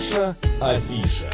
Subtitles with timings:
[0.00, 1.30] Наша афиша.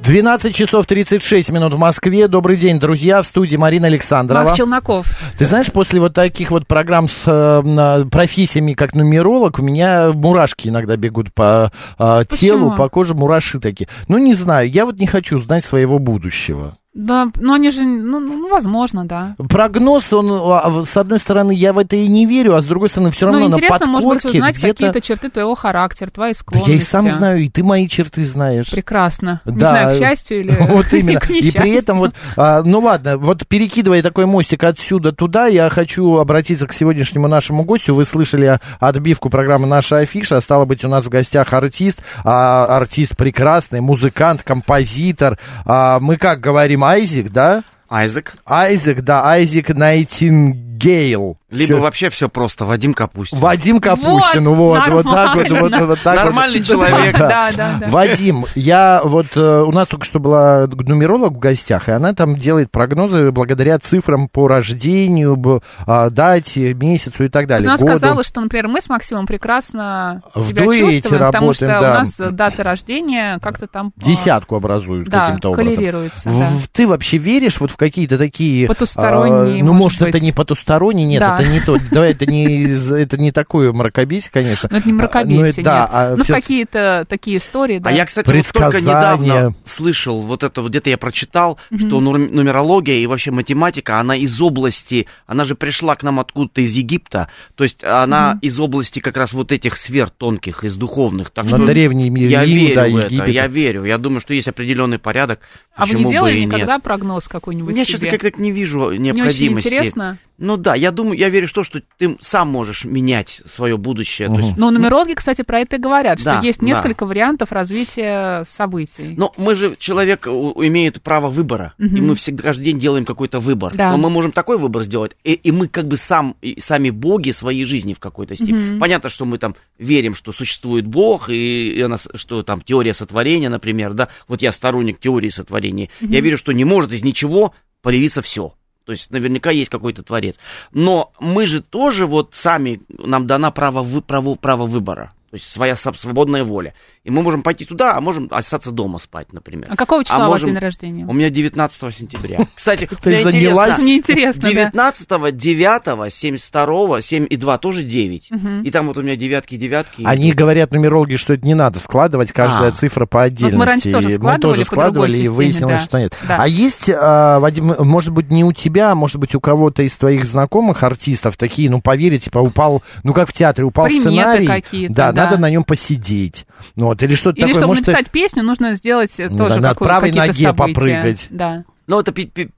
[0.00, 2.26] 12 часов 36 минут в Москве.
[2.26, 3.20] Добрый день, друзья.
[3.20, 4.44] В студии Марина Александрова.
[4.44, 5.06] Марк Челноков.
[5.36, 10.68] Ты знаешь, после вот таких вот программ с э, профессиями, как нумеролог, у меня мурашки
[10.68, 13.88] иногда бегут по э, телу, по коже, мураши такие.
[14.08, 16.78] Ну, не знаю, я вот не хочу знать своего будущего.
[16.96, 19.34] Да, но они же, ну, ну, возможно, да.
[19.50, 22.88] Прогноз, он, а, с одной стороны, я в это и не верю, а с другой
[22.88, 26.70] стороны, все равно ну, интересно, на может быть, узнать какие-то черты твоего характера, твои склонности.
[26.70, 28.70] Да я и сам знаю, и ты мои черты знаешь.
[28.70, 29.42] Прекрасно.
[29.44, 29.52] Да.
[29.52, 31.18] Не знаю, к счастью или Вот именно.
[31.28, 36.16] И при этом вот, а, ну ладно, вот перекидывая такой мостик отсюда туда, я хочу
[36.16, 37.94] обратиться к сегодняшнему нашему гостю.
[37.94, 43.18] Вы слышали отбивку программы «Наша афиша», стало быть, у нас в гостях артист, а, артист
[43.18, 45.38] прекрасный, музыкант, композитор.
[45.66, 47.64] А, мы как говорим, Айзек, да?
[47.88, 48.36] Айзек.
[48.46, 51.36] Айзек, да, Айзек Найтингейл.
[51.50, 51.80] Либо все.
[51.80, 53.38] вообще все просто, Вадим Капустин.
[53.38, 56.68] Вадим Капустин, вот, вот, вот так вот, вот, вот так Нормальный вот.
[56.68, 57.18] человек.
[57.18, 57.86] Да, да, да.
[57.88, 62.36] Вадим, я вот, э, у нас только что была нумеролог в гостях, и она там
[62.36, 67.68] делает прогнозы благодаря цифрам по рождению, а, дате, месяцу и так далее.
[67.68, 67.88] Она году.
[67.88, 71.78] сказала, что, например, мы с Максимом прекрасно в себя чувствуем, работаем, потому что да.
[71.78, 73.92] у нас дата рождения как-то там...
[73.98, 75.84] а, Десятку образуют да, каким-то образом.
[76.24, 76.48] В- да.
[76.72, 78.66] Ты вообще веришь вот в какие-то такие...
[78.68, 80.22] Потусторонние, а, Ну, может может, это быть.
[80.22, 81.35] не потусторонний, нет, Да.
[81.40, 81.78] Это не то.
[81.90, 84.68] Давай, это не, из- это не такое мракобесие, конечно.
[84.72, 85.88] Ну, это не А, мракобесие, ну, это- да, нет.
[85.92, 87.90] а ну, всё- какие-то такие истории, да.
[87.90, 92.18] А я, кстати, вот только недавно слышал, вот это вот где-то я прочитал, что нур-
[92.18, 97.28] нумерология и вообще математика, она из области, она же пришла к нам откуда-то из Египта,
[97.54, 101.30] то есть она из области как раз вот этих сфер тонких, из духовных.
[101.30, 103.28] Так На что древний мир, я Рим, верю да, в это, Египет.
[103.28, 103.84] я верю.
[103.84, 105.40] Я думаю, что есть определенный порядок,
[105.74, 106.82] а вы не делали никогда нет.
[106.82, 107.98] прогноз какой-нибудь Я себе?
[107.98, 109.66] сейчас как-то не вижу Не очень необходимости.
[109.68, 110.18] интересно.
[110.38, 114.28] Ну да, я думаю, я верю в то, что ты сам можешь менять свое будущее.
[114.28, 116.66] То есть Но нумерологи, кстати, про это и говорят, что Да, есть да.
[116.66, 119.14] несколько вариантов развития событий.
[119.16, 123.74] Но мы же, человек имеет право выбора, и мы всегда каждый день делаем какой-то выбор.
[123.74, 123.90] Да.
[123.90, 127.30] Но мы можем такой выбор сделать, и, и мы как бы сам, и сами боги
[127.30, 128.78] своей жизни в какой-то степени.
[128.78, 133.48] Понятно, что мы там верим, что существует Бог, и, и она что там теория сотворения,
[133.48, 134.08] например, да.
[134.28, 135.88] Вот я сторонник теории сотворения.
[136.00, 138.54] Я верю, что не может из ничего появиться все.
[138.86, 140.36] То есть наверняка есть какой-то творец.
[140.72, 145.12] Но мы же тоже вот сами, нам дана право, вы, право, право выбора.
[145.30, 146.72] То есть своя свободная воля.
[147.02, 149.66] И мы можем пойти туда, а можем остаться дома спать, например.
[149.70, 151.04] А какого числа у вас можем- день рождения?
[151.04, 152.46] У меня 19 сентября.
[152.54, 153.70] Кстати, Ты мне занялась?
[153.72, 154.48] интересно, Мне интересно, да.
[154.50, 158.30] 19, 9, 72, 7 и 2 тоже 9.
[158.64, 160.02] И там вот у меня девятки, девятки.
[160.04, 162.72] Они говорят, нумерологи, что это не надо складывать, каждая А.
[162.72, 164.18] цифра по отдельности.
[164.18, 166.16] мы тоже складывали и выяснилось, что нет.
[166.28, 169.94] А есть, а, Вадим, может быть, не у тебя, а может быть, у кого-то из
[169.94, 174.46] твоих знакомых артистов такие, ну, поверить, типа, упал, ну, как в театре, упал сценарий.
[174.46, 175.24] какие-то, да, да.
[175.24, 176.46] надо на нем посидеть.
[176.76, 177.54] Ну, вот, или что-то Или такое.
[177.54, 180.52] чтобы может, ты- написать песню, нужно сделать э, Ну, тоже на какое- правой ноге события.
[180.54, 181.26] попрыгать.
[181.30, 181.64] Да.
[181.86, 182.50] Ну, это пи- пи-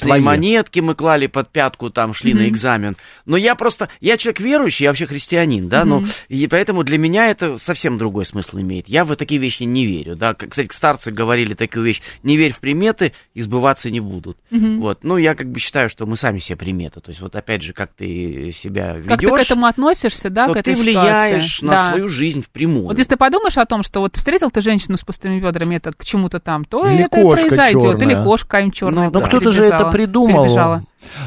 [0.00, 0.20] Твои.
[0.20, 2.96] монетки мы клали под пятку, там шли на экзамен.
[3.24, 7.28] Но я просто, я человек верующий, я вообще христианин, да, но и поэтому для меня
[7.30, 8.88] это совсем другой смысл имеет.
[8.88, 10.34] Я в такие вещи не верю, да.
[10.34, 14.38] Кстати, старцы говорили такую вещь, не верь в приметы, и сбываться не будут.
[14.50, 17.00] Вот, ну, я как бы считаю, что мы сами себе приметы.
[17.00, 20.46] То есть, вот опять же, как ты себя ведешь, Как ты к этому относишься, да,
[20.46, 20.90] то к этой ты ситуации?
[21.00, 21.88] влияешь на Да.
[21.90, 22.84] свою жизнь впрямую.
[22.86, 25.92] Вот если ты подумаешь о том, что вот встретил ты женщину с пустыми ведрами, это
[25.92, 27.82] к чему-то там, то Или это произойдет.
[27.82, 28.06] чёрная.
[28.06, 29.10] Или кошка какая-нибудь черная.
[29.10, 30.44] Ну, Ну, кто-то же это придумал.
[30.44, 30.82] Перебежала.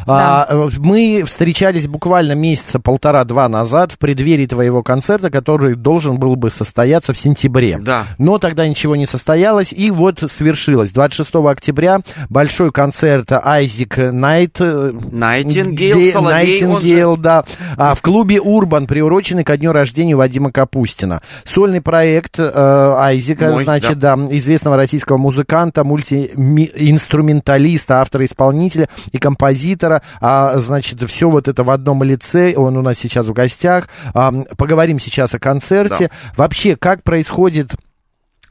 [0.06, 6.36] А, э, Мы встречались буквально месяца полтора-два назад в преддверии твоего концерта, который должен был
[6.36, 7.78] бы состояться в сентябре.
[7.80, 8.04] Да.
[8.18, 10.92] Но тогда ничего не состоялось, и вот свершилось.
[10.92, 14.58] 26 октября большой концерт Айзик Найт...
[14.60, 17.44] э, Найтингейл, Ге- Соловей, он Найтингейл, да.
[17.78, 21.22] А, в клубе Урбан, приуроченный ко дню рождения Вадима Капустина.
[21.46, 22.52] Сольный проект э,
[22.98, 24.16] Айзика, Мой, значит, да.
[24.32, 29.69] известного российского музыканта, мультиинструменталиста, автора-исполнителя и композитора.
[30.22, 32.54] А, значит, все вот это в одном лице.
[32.56, 33.90] Он у нас сейчас в гостях.
[34.14, 36.10] А, поговорим сейчас о концерте.
[36.36, 37.76] Вообще, как происходит...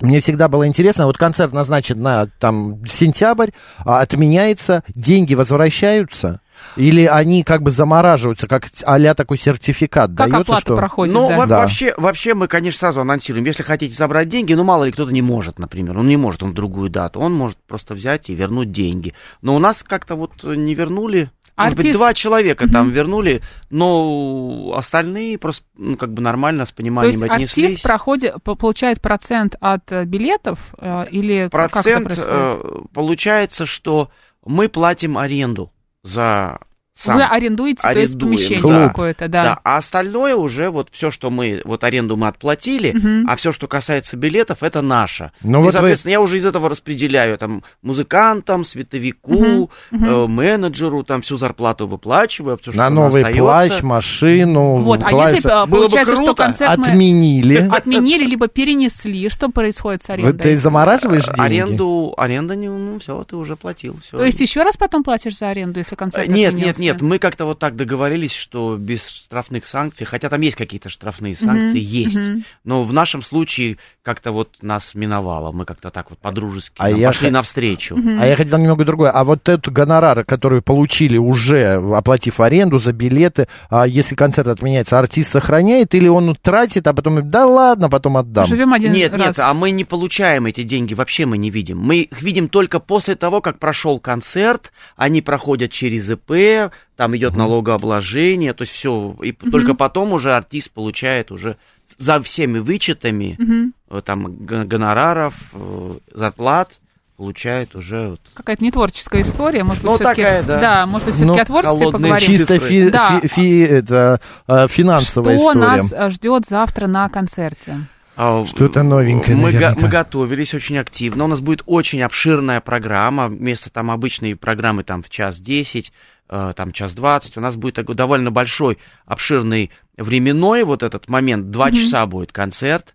[0.00, 3.50] Мне всегда было интересно, вот концерт назначен на там сентябрь,
[3.84, 6.40] а отменяется, деньги возвращаются,
[6.76, 10.76] или они как бы замораживаются, как а такой сертификат Как дается, оплата что...
[10.76, 11.36] проходит, Ну, да?
[11.36, 11.58] во- Да.
[11.60, 13.44] вообще, вообще мы, конечно, сразу анонсируем.
[13.44, 15.96] Если хотите забрать деньги, ну, мало ли кто-то не может, например.
[15.98, 17.20] Он не может, он в другую дату.
[17.20, 19.14] Он может просто взять и вернуть деньги.
[19.42, 21.30] Но у нас как-то вот не вернули.
[21.58, 26.70] Может быть, Артист- два человека там вернули, но остальные просто, ну, как бы нормально, с
[26.70, 27.64] То пониманием есть отнеслись.
[27.72, 32.32] артист проходит, по- получает процент от э, билетов э, или как это Процент происходит?
[32.32, 34.10] э, получается, что
[34.46, 35.72] мы платим аренду
[36.02, 36.58] за
[36.98, 37.16] сам.
[37.16, 38.88] Вы арендуете, то есть Арендуем, помещение да.
[38.88, 39.42] какое-то, да.
[39.44, 42.92] Да, а остальное уже вот все, что мы, вот аренду мы отплатили,
[43.28, 45.30] а все, что касается билетов, это наше.
[45.42, 51.02] Ну и, вот вы- соответственно, я уже из этого распределяю там музыкантам, световику, э, менеджеру,
[51.04, 53.42] там всю зарплату выплачиваю, все, что На у нас новый остается.
[53.42, 56.42] плащ, машину, Вот, а клавиш- если э, Было бы получается, что круто.
[56.42, 57.68] концерт мы отменили.
[57.70, 60.38] отменили, либо перенесли, что происходит с Вы- арендой?
[60.38, 61.40] Ты замораживаешь деньги?
[61.40, 63.96] Аренду, аренда, не, ну, все, ты уже платил.
[64.10, 66.80] То есть еще раз потом платишь за аренду, если концерт Э, Нет, отменился?
[66.80, 70.88] нет, нет, мы как-то вот так договорились, что без штрафных санкций, хотя там есть какие-то
[70.88, 72.18] штрафные санкции, есть,
[72.64, 77.08] но в нашем случае как-то вот нас миновало, мы как-то так вот по-дружески А я
[77.08, 77.96] пошли х- навстречу.
[78.20, 79.10] А я хотел немного другое.
[79.10, 84.98] А вот эту гонорары, которые получили уже, оплатив аренду за билеты, а если концерт отменяется,
[84.98, 88.46] артист сохраняет или он тратит, а потом, да ладно, потом отдам?
[88.46, 89.20] Живем один Нет, раз.
[89.20, 91.78] нет, а мы не получаем эти деньги, вообще мы не видим.
[91.78, 97.36] Мы их видим только после того, как прошел концерт, они проходят через ИП, там идет
[97.36, 101.56] налогообложение, то есть все, и только потом уже артист получает уже
[101.98, 106.80] за всеми вычетами э, там гонораров, э, зарплат,
[107.16, 110.22] получает уже вот Какая-то не творческая история, может быть, Ну, все-таки...
[110.22, 110.86] такая, да.
[110.86, 112.18] может быть, все-таки Ну, о творчестве поговорим.
[112.28, 113.20] Чисто фи- Да.
[113.20, 115.66] фи- фи- это, э, финансовая Что история.
[115.66, 117.86] нас э, ждет завтра на концерте?
[118.20, 121.24] А, Что-то новенькое мы, го- мы готовились очень активно.
[121.24, 123.28] У нас будет очень обширная программа.
[123.28, 125.92] Вместо там обычной программы там в час десять,
[126.28, 127.36] там час двадцать.
[127.36, 131.50] У нас будет такой довольно большой, обширный временной вот этот момент.
[131.50, 132.94] Два часа будет концерт.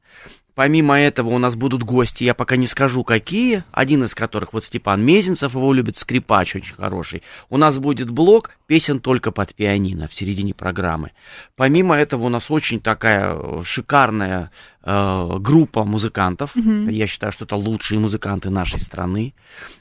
[0.56, 4.64] Помимо этого у нас будут гости, я пока не скажу какие, один из которых вот
[4.64, 7.24] Степан Мезенцев, его любит скрипач очень хороший.
[7.50, 11.12] У нас будет блок песен только под пианино в середине программы.
[11.56, 14.52] Помимо этого у нас очень такая э, шикарная
[14.84, 16.56] э, группа музыкантов.
[16.56, 19.34] Я считаю, что это лучшие музыканты нашей страны.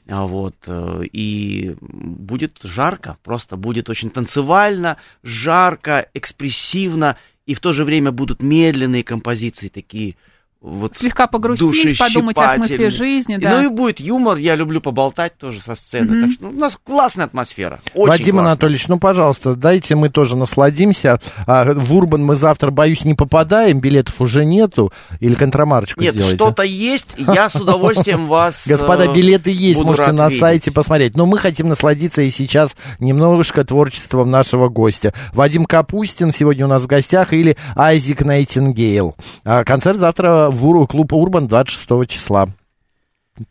[0.08, 7.72] А Вот, э, и будет жарко, просто будет очень танцевально, жарко, экспрессивно, и в то
[7.72, 10.16] же время будут медленные композиции такие
[10.62, 13.56] вот Слегка погрустить, подумать о смысле жизни, И, да.
[13.56, 16.23] Ну и будет юмор, я люблю поболтать тоже со сцены.
[16.23, 17.81] Так что ну, у нас классная атмосфера.
[17.94, 18.50] Очень Вадим классная.
[18.53, 21.19] Анатольевич, ну, пожалуйста, дайте мы тоже насладимся.
[21.49, 24.93] А, в Урбан мы завтра, боюсь, не попадаем, билетов уже нету.
[25.19, 26.37] Или контрамарочку Нет, сделайте.
[26.37, 28.62] что-то есть, и я с удовольствием вас...
[28.67, 31.17] Господа, э, билеты есть, можете на сайте посмотреть.
[31.17, 35.12] Но мы хотим насладиться и сейчас немножко творчеством нашего гостя.
[35.32, 39.17] Вадим Капустин сегодня у нас в гостях или Айзик Найтингейл.
[39.44, 42.46] А концерт завтра в клуб Урбан 26 числа.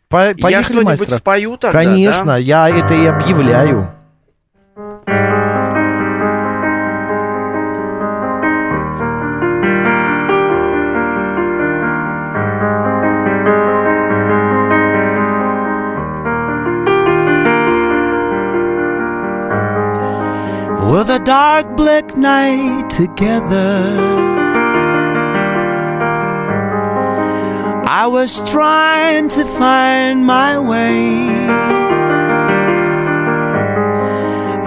[0.08, 1.18] По- Я Поехали, что-нибудь мастер.
[1.18, 2.36] спою тогда, Конечно, да?
[2.36, 3.88] я это и объявляю.
[20.90, 24.31] With a dark black night together.
[28.02, 31.28] I was trying to find my way.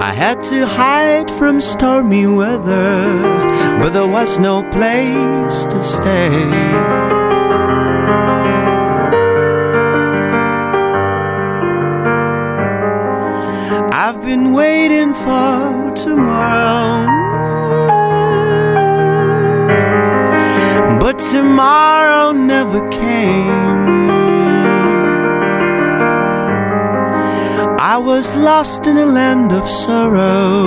[0.10, 2.96] I had to hide from stormy weather,
[3.82, 6.46] but there was no place to stay.
[13.92, 17.25] I've been waiting for tomorrow.
[21.36, 23.76] Tomorrow never came.
[27.94, 30.64] I was lost in a land of sorrow,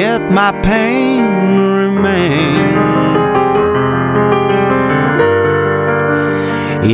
[0.00, 1.26] yet my pain
[1.80, 2.78] remained.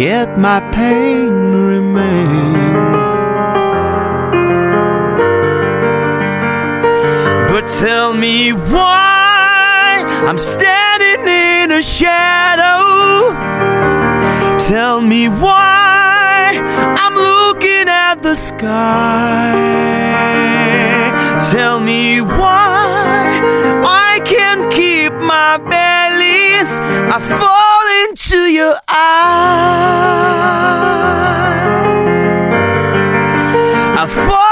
[0.06, 1.32] Yet my pain
[1.72, 2.94] remained.
[7.50, 12.53] But tell me why I'm standing in a shadow.
[14.66, 16.58] Tell me why
[16.98, 19.52] I'm looking at the sky.
[21.52, 23.42] Tell me why
[23.84, 26.70] I can't keep my balance.
[27.12, 29.74] I fall into your eyes.
[34.00, 34.43] I fall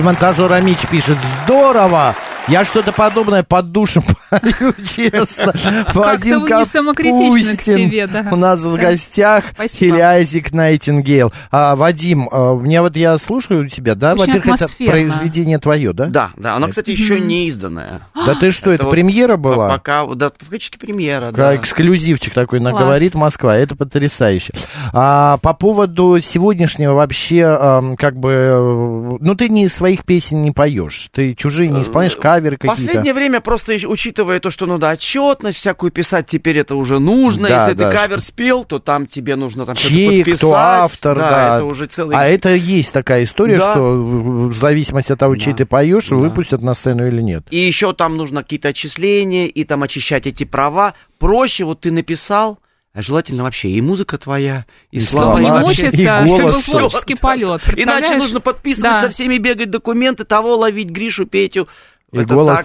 [0.00, 2.16] Демонтажер Амич пишет, здорово!
[2.48, 4.02] Я что-то подобное под душем
[4.84, 5.52] честно.
[5.94, 8.28] Вадим Капустин себе, да.
[8.30, 9.44] у нас в гостях.
[9.58, 11.32] Хелиазик Найтингейл.
[11.50, 14.14] А, Вадим, а, мне вот я слушаю тебя, да?
[14.14, 16.06] Во-первых, это произведение твое, да?
[16.06, 18.02] Да, да, она, кстати, еще не изданная.
[18.14, 19.68] Да ты что, это премьера была?
[19.68, 21.56] Пока, да, фактически премьера, Как да.
[21.56, 23.56] эксклюзивчик такой наговорит Москва.
[23.56, 24.52] Это потрясающе.
[24.92, 30.50] А по поводу сегодняшнего вообще, ам, как бы, э, ну ты не своих песен не
[30.50, 32.80] поешь, ты чужие не исполняешь, каверы какие-то.
[32.80, 37.48] Последнее время, просто ещё учитывая то, что надо отчетность всякую писать, теперь это уже нужно.
[37.48, 40.38] Да, Если да, ты кавер что- спел, то там тебе нужно там что-то Чей, подписать.
[40.38, 41.56] кто автор, да.
[41.56, 42.16] это уже целый...
[42.16, 43.72] А это есть такая история, Да.
[43.72, 45.58] что в зависимости от того, чей Да.
[45.58, 46.16] ты поешь, Да.
[46.16, 47.44] выпустят на сцену или нет.
[47.50, 50.92] И еще там нужно какие-то отчисления, и там очищать эти права.
[51.18, 52.58] Проще, вот ты написал,
[52.92, 55.28] а желательно вообще и музыка твоя, и, И слова.
[55.32, 56.72] Чтобы не слова, мучиться, и чтобы голос был всё.
[56.72, 57.62] творческий полет.
[57.76, 59.00] Иначе нужно подписывать Да.
[59.02, 61.68] со всеми, бегать документы, того ловить, Гришу, Петю.
[62.12, 62.60] И Это голос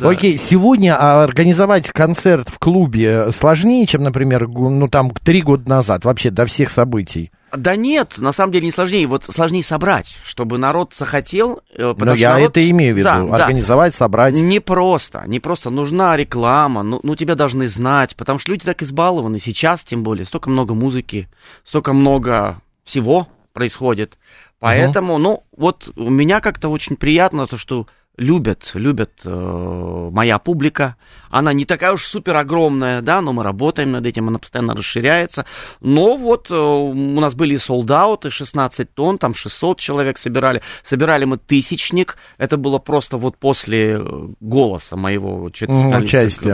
[0.00, 0.08] да.
[0.08, 6.04] Окей, сегодня а, организовать концерт в клубе сложнее, чем, например, ну там три года назад,
[6.04, 7.30] вообще до всех событий.
[7.54, 9.06] Да нет, на самом деле не сложнее.
[9.06, 11.60] Вот сложнее собрать, чтобы народ захотел.
[11.74, 13.04] э, Но что я народ- это имею в виду.
[13.04, 13.44] Да, да.
[13.44, 14.34] Организовать, собрать.
[14.34, 15.70] Не просто, не просто.
[15.70, 20.24] Нужна реклама, ну, ну тебя должны знать, потому что люди так избалованы сейчас, тем более.
[20.24, 21.28] Столько много музыки,
[21.64, 24.18] столько много всего происходит.
[24.58, 27.86] Поэтому, ну, вот у меня как-то очень приятно то, что
[28.16, 30.96] любят, любят э, моя публика.
[31.28, 35.44] Она не такая уж супер огромная, да, но мы работаем над этим, она постоянно расширяется.
[35.80, 40.62] Но вот э, у нас были солдаты, 16 тонн, там 600 человек собирали.
[40.82, 42.16] Собирали мы тысячник.
[42.38, 45.74] Это было просто вот после э, голоса моего участия.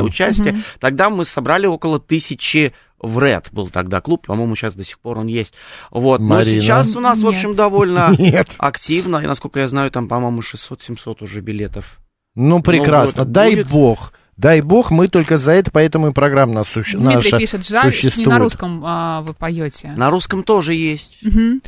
[0.03, 0.59] участия.
[0.81, 5.19] Тогда мы собрали около тысячи в Ред был тогда клуб, по-моему, сейчас до сих пор
[5.19, 5.55] он есть.
[5.91, 6.21] Вот.
[6.21, 6.63] Но Марина?
[6.63, 7.35] сейчас у нас, в Нет.
[7.35, 8.55] общем, довольно Нет.
[8.59, 9.19] активно.
[9.19, 11.99] И, насколько я знаю, там, по-моему, 600-700 уже билетов.
[12.35, 13.25] Ну, прекрасно.
[13.25, 13.69] вот, Дай будет.
[13.69, 14.13] бог.
[14.39, 17.81] Дай бог, мы только за это, поэтому и программа нас суще- Дмитрий наша пишет, жаль,
[17.93, 18.29] что не существует.
[18.29, 19.93] на русском а, вы поете.
[19.97, 21.19] На русском тоже есть.
[21.23, 21.61] Мгм.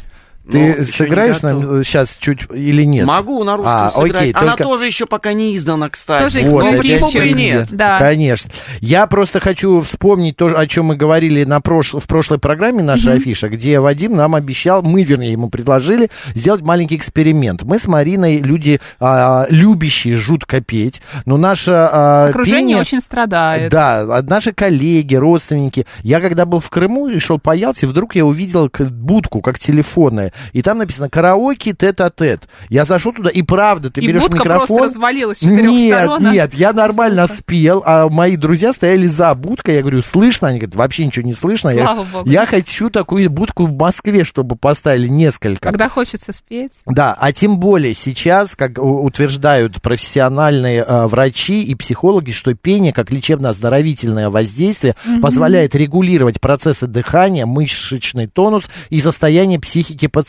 [0.51, 3.07] Ты Но еще сыграешь нам сейчас чуть или нет?
[3.07, 4.21] Могу на русском А, сыграть.
[4.23, 6.23] окей, Она только- тоже еще пока не издана, кстати.
[6.23, 7.69] Тоже Вот, почему бы и нет?
[7.71, 7.99] Да.
[7.99, 8.51] Конечно.
[8.81, 11.95] Я просто хочу вспомнить то, о чем мы говорили на прош...
[11.95, 16.97] в прошлой программе нашей афиша, где Вадим нам обещал, мы, вернее, ему предложили сделать маленький
[16.97, 17.63] эксперимент.
[17.63, 22.81] Мы с Мариной люди а, любящие жутко петь, но наше а, Окружение пение...
[22.81, 23.71] очень страдает.
[23.71, 25.87] Да, а наши коллеги, родственники.
[26.03, 30.34] Я когда был в Крыму и шел по Ялте, вдруг я увидел будку, как телефонная,
[30.53, 32.49] и там написано караоке тет-а-тет.
[32.69, 34.67] Я зашел туда, и правда, ты И берешь будка микрофон.
[34.79, 36.33] просто развалилась Нет, сторон.
[36.33, 37.41] нет, я нормально Супер.
[37.41, 39.77] спел, а мои друзья стояли за будкой.
[39.77, 40.49] Я говорю, слышно?
[40.49, 41.69] Они говорят, вообще ничего не слышно.
[41.71, 42.31] Я, Слава богу.
[42.31, 45.61] я хочу такую будку в Москве, чтобы поставили несколько.
[45.61, 46.73] Когда хочется спеть.
[46.87, 53.11] Да, а тем более сейчас, как утверждают профессиональные э, врачи и психологи, что пение как
[53.11, 60.24] лечебно-оздоровительное воздействие позволяет регулировать процессы дыхания, мышечный тонус и состояние психики пациента.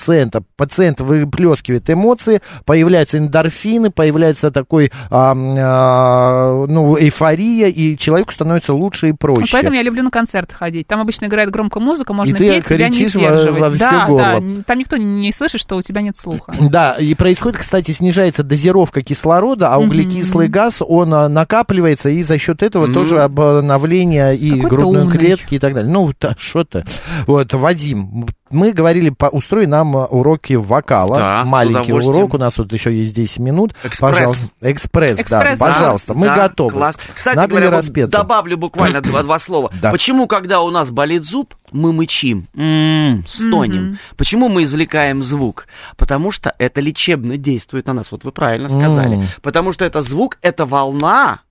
[0.55, 9.09] Пациент выплескивает эмоции, появляются эндорфины, появляется такой, а, а, ну, эйфория, и человеку становится лучше
[9.09, 9.51] и проще.
[9.51, 10.87] Поэтому я люблю на концерты ходить.
[10.87, 13.61] Там обычно играет громко музыка, можно ты петь, себя не во- сдерживать.
[13.61, 14.41] во всё да, горло.
[14.41, 14.63] да.
[14.65, 16.53] Там никто не слышит, что у тебя нет слуха.
[16.75, 22.37] Да, и происходит, кстати, снижается дозировка кислорода, а углекислый газ, он а, накапливается, и за
[22.37, 25.91] счет этого тоже обновление и Какой грудной клетки и так далее.
[25.91, 26.83] Ну, что-то.
[27.27, 28.25] Вот, Вадим,
[28.55, 31.17] мы говорили, по, устрой нам а, уроки вокала.
[31.17, 33.73] Да, Маленький урок, у нас вот еще есть 10 минут.
[33.83, 33.99] Экспресс.
[33.99, 34.49] Пожалуйста.
[34.61, 35.73] Экспресс, Экспресс, да, да.
[35.73, 36.71] пожалуйста, мы Да, готовы.
[36.71, 36.97] Класс.
[37.13, 39.71] Кстати Надо говоря, вот добавлю буквально два, два слова.
[39.81, 39.91] Да.
[39.91, 43.99] Почему, когда у нас болит зуб, мы мычим, м, стонем?
[44.17, 45.67] Почему мы извлекаем звук?
[45.97, 48.07] Потому что это лечебно действует на нас.
[48.11, 49.17] Вот вы правильно сказали.
[49.17, 49.27] М.
[49.41, 51.41] Потому что это звук, это волна,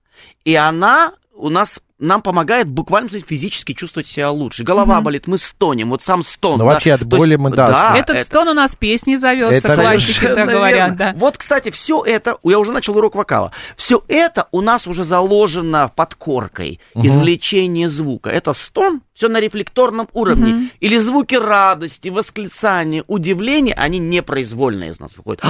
[0.43, 4.63] и она у нас нам помогает буквально физически чувствовать себя лучше.
[4.63, 6.57] Голова болит, мы стонем, вот сам стон.
[6.57, 6.71] Ну, да.
[6.71, 10.49] вообще от боли мы, да, Этот это- стон у нас песней зовется, Это классики так
[10.49, 11.13] говорят, да.
[11.15, 13.51] Вот, кстати, все это, я уже начал урок вокала.
[13.77, 16.79] Все это у нас уже заложено под коркой.
[16.95, 18.29] Извлечение звука.
[18.29, 20.69] Это стон, все на рефлекторном уровне.
[20.79, 25.41] Или звуки радости, восклицания, удивления, они непроизвольно из нас выходят.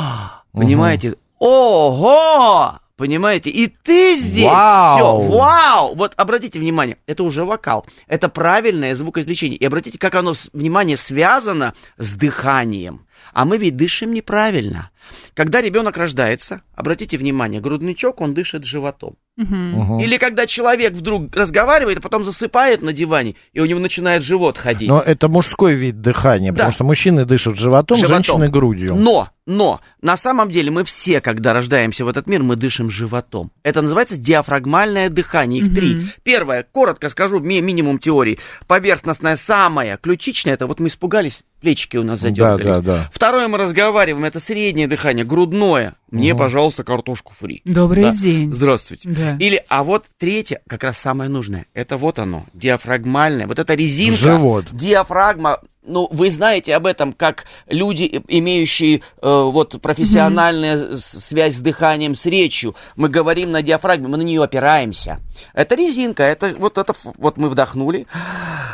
[0.52, 1.14] Понимаете?
[1.38, 2.78] Ого!
[2.96, 3.50] Понимаете?
[3.50, 5.20] И ты здесь Вау!
[5.20, 5.28] все.
[5.36, 5.94] Вау!
[5.96, 7.84] Вот обратите внимание, это уже вокал.
[8.06, 9.58] Это правильное звукоизвлечение.
[9.58, 13.06] И обратите, как оно, внимание, связано с дыханием.
[13.32, 14.90] А мы ведь дышим неправильно.
[15.34, 19.16] Когда ребенок рождается, обратите внимание, грудничок, он дышит животом.
[19.36, 19.98] Мгм.
[20.00, 24.56] Или когда человек вдруг разговаривает, а потом засыпает на диване, и у него начинает живот
[24.56, 24.88] ходить.
[24.88, 26.72] Но это мужской вид дыхания, потому Да.
[26.72, 28.16] что мужчины дышат животом, Животом.
[28.24, 28.94] женщины грудью.
[28.94, 33.50] Но, но, на самом деле мы все, когда рождаемся в этот мир, мы дышим животом.
[33.64, 35.60] Это называется диафрагмальное дыхание.
[35.62, 36.06] Их три.
[36.22, 38.38] Первое, коротко скажу, ми- минимум теории.
[38.68, 42.64] Поверхностное, самое, ключичное, это вот мы испугались, плечики у нас задергались.
[42.64, 43.10] да, да.
[43.12, 45.94] Второе, мы разговариваем, это среднее дыхание, грудное.
[46.10, 47.62] Мне, пожалуйста, картошку фри.
[47.64, 48.12] Добрый Да.
[48.14, 48.52] день.
[48.54, 49.08] Здравствуйте.
[49.08, 49.36] Да.
[49.40, 54.16] Или, а вот третье, как раз самое нужное, это вот оно, диафрагмальное, вот эта резинка.
[54.18, 54.66] Живот.
[54.70, 61.60] Диафрагма, ну, вы знаете об этом, как люди, имеющие э, вот профессиональную с- связь с
[61.60, 65.18] дыханием, с речью, мы говорим на диафрагме, мы на нее опираемся.
[65.52, 68.06] Это резинка, это вот это, вот мы вдохнули,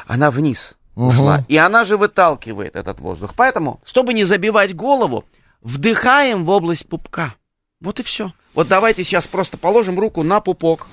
[0.06, 3.32] она вниз ушла, и она же выталкивает этот воздух.
[3.36, 5.24] Поэтому, чтобы не забивать голову,
[5.62, 7.34] вдыхаем в область пупка.
[7.80, 8.32] Вот и все.
[8.54, 10.86] Вот давайте сейчас просто положим руку на пупок.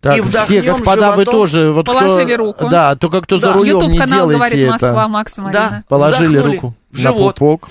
[0.00, 1.34] Так, И все, господа, вы животом.
[1.34, 1.72] тоже...
[1.72, 2.68] Вот Положили кто, руку.
[2.68, 3.52] Да, только кто за Да.
[3.54, 5.08] рулем не Ютуб-канал делайте говорит Москва, это.
[5.08, 5.52] Макс Марина.
[5.70, 5.84] Да.
[5.88, 7.34] Положили Вдохнули руку в на живот.
[7.36, 7.68] пупок.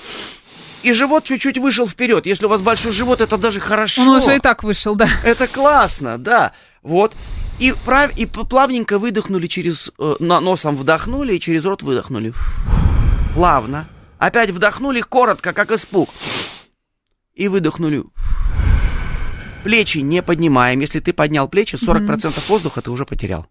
[0.82, 2.26] И живот чуть-чуть вышел вперед.
[2.26, 4.02] Если у вас большой живот, это даже хорошо.
[4.02, 5.08] Он уже и так вышел, да.
[5.24, 6.52] Это классно, да.
[6.82, 7.12] Вот.
[7.58, 8.16] И, прав...
[8.16, 9.90] и плавненько выдохнули через...
[9.98, 12.34] э, носом вдохнули и через рот выдохнули.
[13.34, 13.88] Плавно.
[14.18, 16.10] Опять вдохнули коротко, как испуг.
[17.34, 18.04] И выдохнули.
[19.64, 20.80] Плечи не поднимаем.
[20.80, 23.46] Если ты поднял плечи, 40% воздуха ты уже потерял.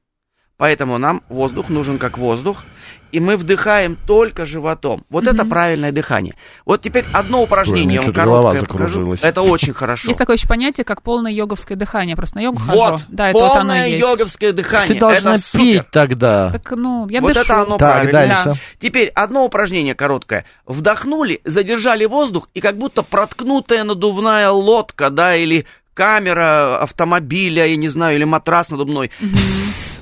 [0.57, 2.63] Поэтому нам воздух нужен как воздух,
[3.11, 5.05] и мы вдыхаем только животом.
[5.09, 6.35] Вот это правильное дыхание.
[6.65, 9.15] Вот теперь одно упражнение мне я вам короткое покажу.
[9.21, 10.07] Это очень хорошо.
[10.07, 12.15] Есть такое еще понятие, как полное йоговское дыхание.
[12.15, 13.05] Просто на йогу Вот, хожу.
[13.09, 14.01] Да, это вот оно полное и есть.
[14.03, 14.87] йоговское дыхание.
[14.87, 15.63] Ты должна это супер.
[15.63, 16.49] пить тогда.
[16.51, 17.41] Так, ну, я вот дышу.
[17.41, 18.11] это оно Так, правильно.
[18.43, 18.59] дальше.
[18.79, 20.45] Теперь одно упражнение короткое.
[20.65, 27.87] Вдохнули, задержали воздух, и как будто проткнутая надувная лодка, да, или камера автомобиля, я не
[27.87, 29.11] знаю, или матрас надувной.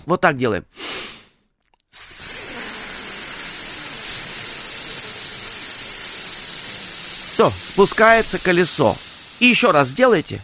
[0.05, 0.65] Вот так делаем.
[7.33, 8.95] Все, спускается колесо.
[9.39, 10.39] И еще раз сделайте.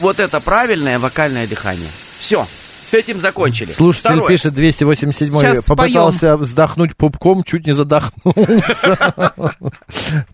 [0.00, 1.88] Вот это правильное вокальное дыхание.
[2.18, 2.44] Все,
[2.84, 3.70] с этим закончили.
[3.70, 4.28] Слушатель Второе.
[4.28, 9.34] пишет 287 Сейчас попытался вздохнуть пупком, чуть не задохнулся.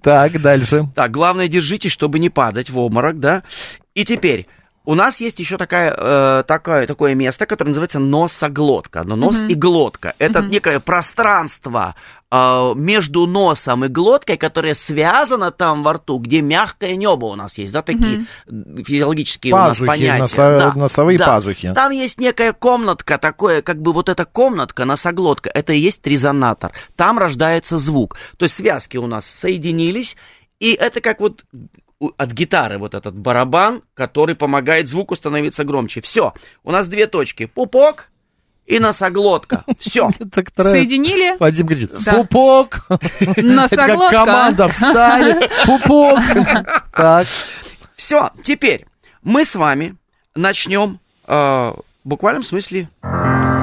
[0.03, 0.89] Так, дальше.
[0.95, 3.43] Так, главное, держитесь, чтобы не падать в обморок, да.
[3.95, 4.47] И теперь,
[4.85, 9.03] у нас есть еще такая, э, такое, такое место, которое называется носоглотка.
[9.05, 10.15] Но нос и глотка.
[10.19, 11.95] Это некое пространство
[12.31, 17.57] э, между носом и глоткой, которое связано там во рту, где мягкое небо у нас
[17.59, 20.23] есть, да, такие физиологические у нас Пазухи, понятия.
[20.23, 21.27] носо- Да, носовые да.
[21.27, 21.73] пазухи.
[21.75, 26.73] Там есть некая комнатка, такое, как бы вот эта комнатка, носоглотка, это и есть резонатор.
[26.97, 28.17] Там рождается звук.
[28.37, 30.17] То есть связки у нас соединились,
[30.61, 31.45] и это как вот
[32.17, 36.01] от гитары вот этот барабан, который помогает звуку становиться громче.
[36.01, 36.33] Все,
[36.65, 37.47] у нас две точки.
[37.47, 38.09] Пупок
[38.67, 39.65] и носоглотка.
[39.79, 40.11] Все.
[40.57, 41.37] Соединили.
[41.39, 42.87] Вадим говорит, пупок.
[42.89, 44.25] Это как Носоглотка.
[44.25, 45.49] команда встали.
[45.67, 46.19] Пупок.
[46.93, 47.27] Так.
[47.97, 48.87] Все, теперь
[49.23, 49.97] мы с вами
[50.35, 52.89] начнем э, в буквальном смысле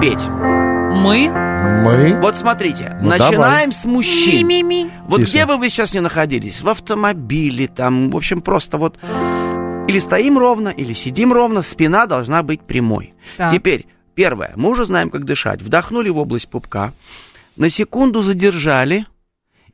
[0.01, 0.21] петь.
[0.27, 1.50] Мы.
[1.61, 2.19] Мы.
[2.21, 4.47] Вот смотрите, Ну, начинаем с мужчин.
[4.47, 4.91] Ми-ми-ми.
[5.07, 5.31] Вот Тише.
[5.31, 8.97] где бы вы сейчас не находились, в автомобиле, там, в общем, просто вот
[9.87, 13.13] или стоим ровно, или сидим ровно, спина должна быть прямой.
[13.37, 13.51] Так.
[13.51, 15.61] Теперь, первое, мы уже знаем, как дышать.
[15.61, 16.93] Вдохнули в область пупка,
[17.57, 19.05] на секунду задержали,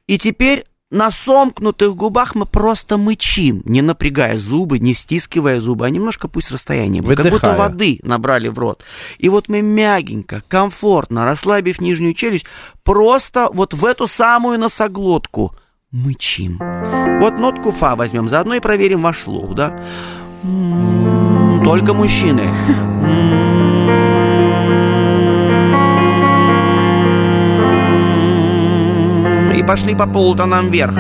[0.07, 5.89] и теперь на сомкнутых губах мы просто мычим, не напрягая зубы, не стискивая зубы, а
[5.89, 8.83] немножко пусть расстояние будет, как будто воды набрали в рот.
[9.17, 12.45] И вот мы мягенько, комфортно, расслабив нижнюю челюсть,
[12.83, 15.53] просто вот в эту самую носоглотку
[15.91, 16.57] мычим.
[17.19, 19.83] Вот нотку фа возьмем, заодно и проверим ваш слух, да?
[20.43, 22.43] М, Только мужчины.
[29.77, 30.95] Пошли по полутонам вверх.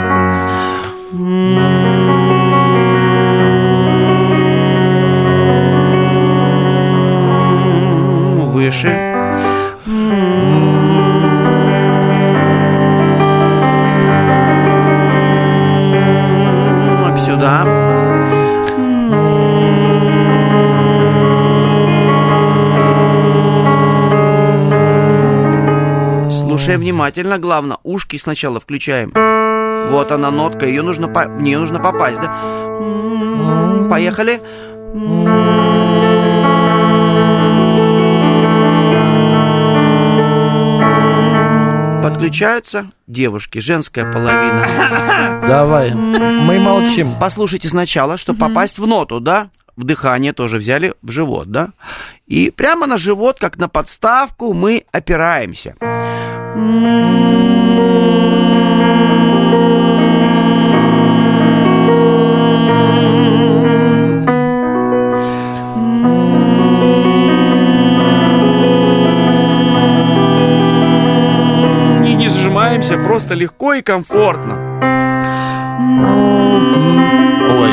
[8.53, 9.16] Выше.
[26.67, 29.13] Слушай внимательно, главное, ушки сначала включаем.
[29.89, 31.23] Вот она нотка, ее нужно, по...
[31.23, 32.41] в нее нужно попасть, да?
[32.43, 34.41] М, Поехали.
[42.03, 44.67] подключаются девушки, женская половина.
[45.47, 47.15] Давай, мы молчим.
[47.17, 49.49] Послушайте сначала, чтобы попасть в ноту, да?
[49.77, 51.69] В дыхание тоже взяли в живот, да?
[52.25, 55.75] И прямо на живот, как на подставку, мы опираемся.
[72.77, 74.55] Сжимаемся, просто легко и комфортно.
[77.49, 77.71] Ой.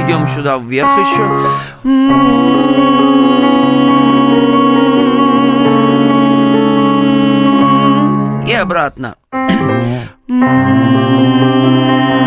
[0.00, 2.69] Идем сюда вверх еще.
[8.60, 9.16] Обратно.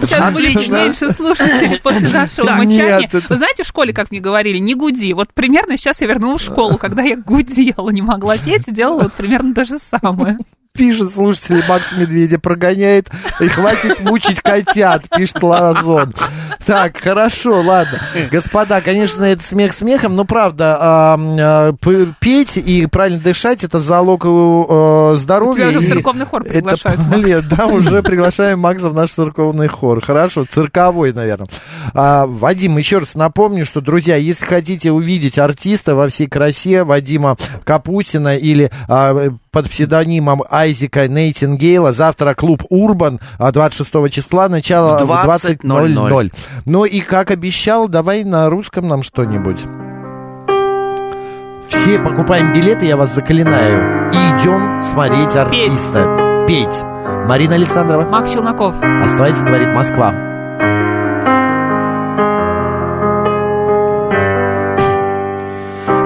[0.00, 0.74] нас сейчас будет Отлично.
[0.76, 2.98] меньше слушателей после нашего Да, мычания.
[3.00, 5.12] нет, это- Вы знаете, в школе, как мне говорили, не гуди.
[5.12, 9.12] Вот примерно сейчас я вернулась в школу, когда я гудела, не могла петь, делала вот
[9.14, 10.38] примерно то же самое.
[10.72, 13.08] Пишет слушатели, Макс Медведя прогоняет,
[13.40, 16.12] и хватит мучить котят, пишет Лазон.
[16.64, 18.00] Так, хорошо, ладно.
[18.30, 23.80] Господа, конечно, это смех смехом, но правда, а, а, п- петь и правильно дышать, это
[23.80, 25.68] залог э, здоровья.
[25.68, 27.00] Тебя уже в церковный хор это приглашают.
[27.26, 30.04] Лет, да, уже приглашаем Макса в наш церковный хор.
[30.04, 31.48] Хорошо, цирковой, наверное.
[31.94, 37.36] А, Вадим, еще раз напомню, что, друзья, если хотите увидеть артиста во всей красе Вадима
[37.64, 45.06] Капустина или а, под псевдонимом Айзека Нейтингейла, завтра клуб Урбан а, 26 числа, начало В
[45.06, 45.60] в 20.00.
[45.62, 46.32] 20:00.
[46.64, 49.64] Ну и, как обещал, давай на русском нам что-нибудь.
[51.68, 54.10] Все покупаем билеты, я вас заклинаю.
[54.12, 56.44] И идем смотреть артиста.
[56.46, 56.82] Петь.
[57.26, 58.08] Марина Александрова.
[58.08, 58.76] Макс Челноков.
[59.02, 60.12] Оставайтесь, говорит Москва.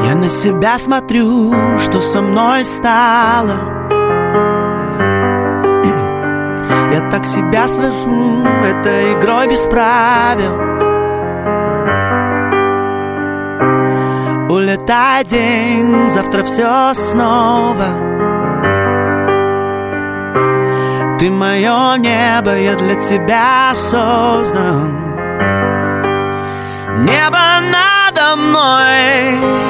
[0.04, 3.79] Я на себя смотрю, что со мной стало
[6.92, 10.56] Я так себя свожу этой игрой без правил.
[14.50, 17.86] Улетай день, завтра все снова.
[21.20, 24.90] Ты мое небо, я для тебя создан.
[27.04, 29.60] Небо надо мной.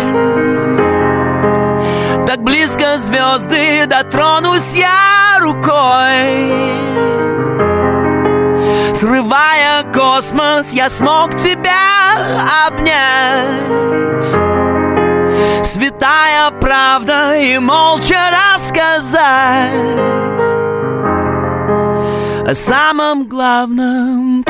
[2.27, 6.70] Так близко звезды Дотронусь я рукой
[9.21, 14.25] Срывая космос Я смог тебя обнять.
[15.67, 19.75] Святая правда И молча рассказать
[22.47, 24.43] О самом главном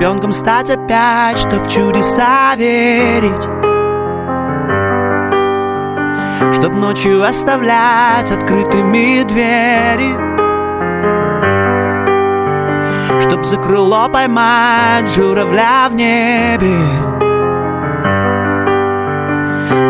[0.00, 3.42] Ребенком стать опять, что в чудеса верить.
[6.54, 10.16] Чтоб ночью оставлять открытыми двери.
[13.20, 16.78] Чтоб за крыло поймать журавля в небе.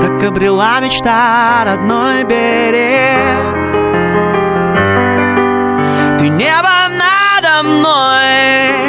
[0.03, 3.45] Как обрела мечта родной берег.
[6.19, 8.01] Ты небо надо мной.
[8.71, 8.80] Так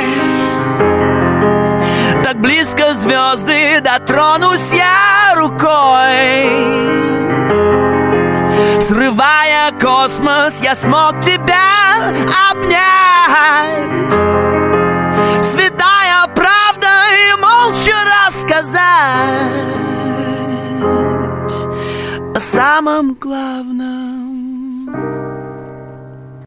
[2.41, 6.81] близко звезды Дотронусь я рукой.
[8.87, 12.11] Срывая космос, я смог тебя
[12.49, 14.11] обнять.
[15.51, 18.81] Святая правда и молча рассказать
[22.35, 24.00] О самом главном